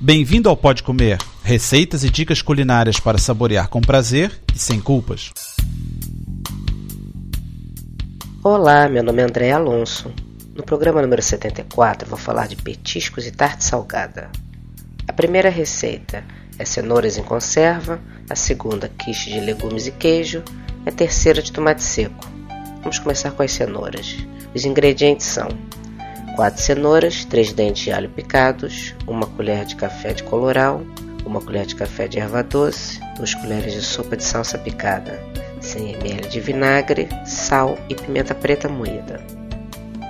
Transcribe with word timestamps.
Bem-vindo 0.00 0.48
ao 0.48 0.56
Pode 0.56 0.84
Comer, 0.84 1.18
receitas 1.42 2.04
e 2.04 2.08
dicas 2.08 2.40
culinárias 2.40 3.00
para 3.00 3.18
saborear 3.18 3.68
com 3.68 3.80
prazer 3.80 4.30
e 4.54 4.56
sem 4.56 4.80
culpas. 4.80 5.32
Olá, 8.44 8.88
meu 8.88 9.02
nome 9.02 9.20
é 9.20 9.24
André 9.24 9.50
Alonso. 9.50 10.12
No 10.54 10.62
programa 10.62 11.02
número 11.02 11.20
74 11.20 12.08
vou 12.08 12.16
falar 12.16 12.46
de 12.46 12.54
petiscos 12.54 13.26
e 13.26 13.32
tarte 13.32 13.64
salgada. 13.64 14.30
A 15.08 15.12
primeira 15.12 15.50
receita 15.50 16.22
é 16.56 16.64
cenouras 16.64 17.18
em 17.18 17.24
conserva, 17.24 18.00
a 18.30 18.36
segunda 18.36 18.88
quiche 18.88 19.32
de 19.32 19.40
legumes 19.40 19.88
e 19.88 19.90
queijo 19.90 20.44
a 20.86 20.92
terceira 20.92 21.42
de 21.42 21.50
tomate 21.50 21.82
seco. 21.82 22.24
Vamos 22.82 23.00
começar 23.00 23.32
com 23.32 23.42
as 23.42 23.50
cenouras. 23.50 24.16
Os 24.54 24.64
ingredientes 24.64 25.26
são 25.26 25.48
4 26.38 26.62
cenouras, 26.62 27.24
3 27.24 27.52
dentes 27.52 27.82
de 27.82 27.90
alho 27.90 28.08
picados, 28.10 28.94
1 29.08 29.20
colher 29.36 29.64
de 29.64 29.74
café 29.74 30.12
de 30.12 30.22
coloral, 30.22 30.82
1 31.26 31.32
colher 31.40 31.66
de 31.66 31.74
café 31.74 32.06
de 32.06 32.20
erva 32.20 32.44
doce, 32.44 33.00
2 33.16 33.34
colheres 33.34 33.72
de 33.72 33.82
sopa 33.82 34.16
de 34.16 34.22
salsa 34.22 34.56
picada, 34.56 35.18
100 35.60 35.94
ml 35.94 36.28
de 36.28 36.38
vinagre, 36.38 37.08
sal 37.26 37.76
e 37.88 37.94
pimenta 37.96 38.36
preta 38.36 38.68
moída. 38.68 39.20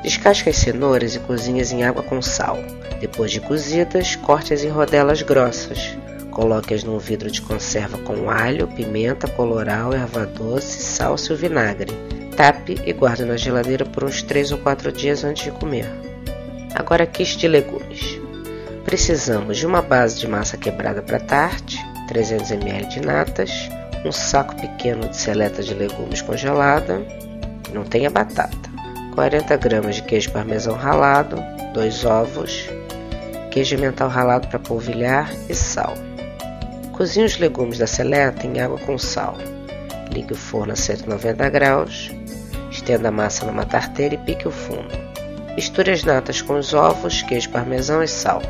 Descasque 0.02 0.50
as 0.50 0.56
cenouras 0.56 1.14
e 1.14 1.18
cozinhe-as 1.20 1.72
em 1.72 1.82
água 1.82 2.02
com 2.02 2.20
sal. 2.20 2.58
Depois 3.00 3.30
de 3.30 3.40
cozidas, 3.40 4.14
corte-as 4.14 4.62
em 4.62 4.68
rodelas 4.68 5.22
grossas. 5.22 5.96
Coloque-as 6.30 6.84
num 6.84 6.98
vidro 6.98 7.30
de 7.30 7.40
conserva 7.40 7.96
com 7.96 8.28
alho, 8.28 8.68
pimenta, 8.68 9.26
coloral, 9.28 9.94
erva 9.94 10.26
doce, 10.26 10.82
salsa 10.82 11.32
e 11.32 11.36
vinagre. 11.36 11.90
Tape 12.36 12.78
e 12.84 12.92
guarde 12.92 13.24
na 13.24 13.38
geladeira 13.38 13.86
por 13.86 14.04
uns 14.04 14.22
3 14.22 14.52
ou 14.52 14.58
4 14.58 14.92
dias 14.92 15.24
antes 15.24 15.44
de 15.44 15.52
comer. 15.52 15.86
Agora 16.74 17.06
quiche 17.06 17.38
de 17.38 17.48
legumes. 17.48 18.20
Precisamos 18.84 19.58
de 19.58 19.66
uma 19.66 19.82
base 19.82 20.18
de 20.18 20.26
massa 20.26 20.56
quebrada 20.56 21.02
para 21.02 21.20
tarte, 21.20 21.78
300 22.08 22.50
ml 22.52 22.86
de 22.86 23.00
natas, 23.00 23.68
um 24.04 24.12
saco 24.12 24.54
pequeno 24.56 25.08
de 25.08 25.16
seleta 25.16 25.62
de 25.62 25.74
legumes 25.74 26.22
congelada, 26.22 27.02
não 27.72 27.84
tenha 27.84 28.08
batata, 28.08 28.70
40 29.14 29.56
gramas 29.56 29.96
de 29.96 30.02
queijo 30.02 30.30
parmesão 30.30 30.74
ralado, 30.74 31.36
dois 31.74 32.04
ovos, 32.04 32.68
queijo 33.50 33.76
mental 33.78 34.08
ralado 34.08 34.48
para 34.48 34.58
polvilhar 34.58 35.30
e 35.48 35.54
sal. 35.54 35.94
Cozinhe 36.92 37.26
os 37.26 37.38
legumes 37.38 37.78
da 37.78 37.86
seleta 37.86 38.46
em 38.46 38.60
água 38.60 38.78
com 38.78 38.98
sal. 38.98 39.36
Ligue 40.12 40.32
o 40.32 40.36
forno 40.36 40.72
a 40.72 40.76
190 40.76 41.48
graus, 41.50 42.10
estenda 42.70 43.08
a 43.08 43.12
massa 43.12 43.44
numa 43.44 43.66
tarteira 43.66 44.14
e 44.14 44.18
pique 44.18 44.48
o 44.48 44.50
fundo. 44.50 45.07
Misture 45.58 45.90
as 45.90 46.04
natas 46.04 46.40
com 46.40 46.56
os 46.56 46.72
ovos, 46.72 47.20
queijo 47.22 47.50
parmesão 47.50 48.00
e 48.00 48.06
sal. 48.06 48.40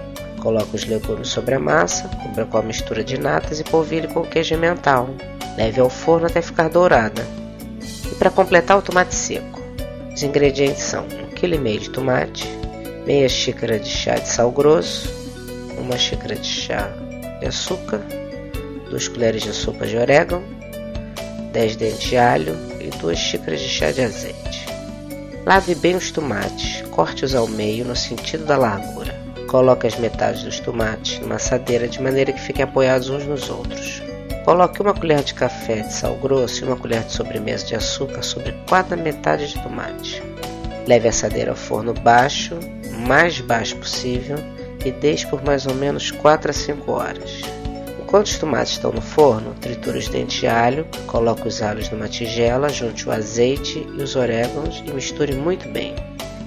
Coloque 0.42 0.76
os 0.76 0.84
legumes 0.84 1.28
sobre 1.28 1.54
a 1.54 1.58
massa, 1.58 2.06
cubra 2.22 2.44
com 2.44 2.58
a 2.58 2.62
mistura 2.62 3.02
de 3.02 3.18
natas 3.18 3.58
e 3.58 3.64
polvilhe 3.64 4.06
com 4.08 4.20
queijo 4.20 4.52
emmental. 4.52 5.08
Leve 5.56 5.80
ao 5.80 5.88
forno 5.88 6.26
até 6.26 6.42
ficar 6.42 6.68
dourada. 6.68 7.26
E 8.12 8.14
para 8.16 8.30
completar 8.30 8.76
o 8.76 8.82
tomate 8.82 9.14
seco, 9.14 9.58
os 10.14 10.22
ingredientes 10.22 10.82
são 10.82 11.06
1,5 11.06 11.32
kg 11.32 11.78
de 11.78 11.88
tomate, 11.88 12.46
meia 13.06 13.26
xícara 13.26 13.78
de 13.78 13.88
chá 13.88 14.16
de 14.16 14.28
sal 14.28 14.50
grosso, 14.50 15.10
uma 15.78 15.96
xícara 15.96 16.36
de 16.36 16.46
chá 16.46 16.90
de 17.40 17.46
açúcar, 17.46 18.02
2 18.90 19.08
colheres 19.08 19.44
de 19.44 19.54
sopa 19.54 19.86
de 19.86 19.96
orégano, 19.96 20.44
10 21.54 21.76
dentes 21.76 22.02
de 22.02 22.18
alho 22.18 22.54
e 22.78 22.90
2 22.98 23.18
xícaras 23.18 23.60
de 23.60 23.68
chá 23.70 23.90
de 23.92 24.02
azeite. 24.02 24.77
Lave 25.48 25.74
bem 25.74 25.96
os 25.96 26.10
tomates, 26.10 26.82
corte-os 26.90 27.34
ao 27.34 27.48
meio 27.48 27.82
no 27.82 27.96
sentido 27.96 28.44
da 28.44 28.58
largura. 28.58 29.18
Coloque 29.48 29.86
as 29.86 29.96
metades 29.96 30.42
dos 30.42 30.60
tomates 30.60 31.18
numa 31.20 31.36
assadeira 31.36 31.88
de 31.88 32.02
maneira 32.02 32.34
que 32.34 32.40
fiquem 32.42 32.62
apoiados 32.62 33.08
uns 33.08 33.24
nos 33.24 33.48
outros. 33.48 34.02
Coloque 34.44 34.82
uma 34.82 34.92
colher 34.92 35.22
de 35.22 35.32
café 35.32 35.76
de 35.80 35.94
sal 35.94 36.16
grosso 36.16 36.62
e 36.62 36.66
uma 36.66 36.76
colher 36.76 37.02
de 37.02 37.14
sobremesa 37.14 37.64
de 37.64 37.74
açúcar 37.74 38.22
sobre 38.22 38.52
cada 38.68 38.94
metade 38.94 39.48
de 39.48 39.62
tomate. 39.62 40.22
Leve 40.86 41.06
a 41.06 41.10
assadeira 41.10 41.52
ao 41.52 41.56
forno 41.56 41.94
baixo, 41.94 42.58
mais 43.06 43.40
baixo 43.40 43.74
possível, 43.76 44.36
e 44.84 44.92
deixe 44.92 45.26
por 45.28 45.42
mais 45.42 45.64
ou 45.64 45.74
menos 45.74 46.10
4 46.10 46.50
a 46.50 46.52
5 46.52 46.92
horas. 46.92 47.40
Enquanto 48.08 48.28
os 48.28 48.38
tomates 48.38 48.72
estão 48.72 48.90
no 48.90 49.02
forno, 49.02 49.52
triture 49.60 49.98
os 49.98 50.08
dentes 50.08 50.40
de 50.40 50.46
alho, 50.46 50.86
coloque 51.06 51.46
os 51.46 51.60
alhos 51.60 51.90
numa 51.90 52.08
tigela, 52.08 52.70
junte 52.70 53.06
o 53.06 53.12
azeite 53.12 53.86
e 53.86 54.02
os 54.02 54.16
orégãos 54.16 54.82
e 54.86 54.90
misture 54.94 55.34
muito 55.34 55.68
bem. 55.68 55.94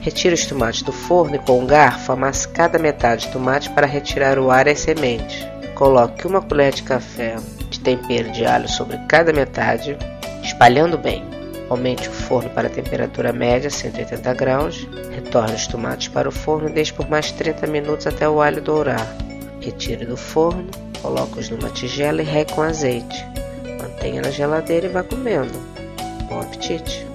Retire 0.01 0.33
os 0.33 0.43
tomates 0.47 0.81
do 0.81 0.91
forno 0.91 1.35
e 1.35 1.39
com 1.39 1.59
um 1.59 1.67
garfo 1.67 2.13
amasse 2.13 2.47
cada 2.47 2.79
metade 2.79 3.27
de 3.27 3.33
tomate 3.33 3.69
para 3.69 3.85
retirar 3.85 4.39
o 4.39 4.49
ar 4.49 4.65
e 4.65 4.71
as 4.71 4.79
sementes. 4.79 5.45
Coloque 5.75 6.25
uma 6.25 6.41
colher 6.41 6.73
de 6.73 6.81
café 6.81 7.35
de 7.69 7.79
tempero 7.79 8.31
de 8.31 8.43
alho 8.43 8.67
sobre 8.67 8.97
cada 9.07 9.31
metade, 9.31 9.95
espalhando 10.41 10.97
bem. 10.97 11.23
Aumente 11.69 12.09
o 12.09 12.11
forno 12.11 12.49
para 12.49 12.69
a 12.69 12.71
temperatura 12.71 13.31
média, 13.31 13.69
180 13.69 14.33
graus. 14.33 14.87
Retorne 15.11 15.53
os 15.53 15.67
tomates 15.67 16.07
para 16.07 16.27
o 16.27 16.31
forno 16.31 16.69
e 16.69 16.73
deixe 16.73 16.91
por 16.91 17.07
mais 17.07 17.31
30 17.31 17.67
minutos 17.67 18.07
até 18.07 18.27
o 18.27 18.41
alho 18.41 18.63
dourar. 18.63 19.15
Retire 19.59 20.07
do 20.07 20.17
forno 20.17 20.67
Coloque-os 21.01 21.49
numa 21.49 21.69
tigela 21.69 22.21
e 22.21 22.25
regue 22.25 22.53
com 22.53 22.61
azeite. 22.61 23.25
Mantenha 23.81 24.21
na 24.21 24.31
geladeira 24.31 24.87
e 24.87 24.89
vá 24.89 25.03
comendo. 25.03 25.59
Bom 26.29 26.39
apetite! 26.39 27.05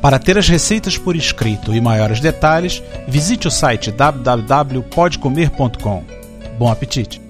Para 0.00 0.18
ter 0.18 0.36
as 0.36 0.48
receitas 0.48 0.98
por 0.98 1.14
escrito 1.16 1.74
e 1.74 1.80
maiores 1.80 2.20
detalhes, 2.20 2.82
visite 3.08 3.48
o 3.48 3.50
site 3.50 3.90
www.podcomer.com. 3.90 6.04
Bom 6.58 6.70
apetite! 6.70 7.23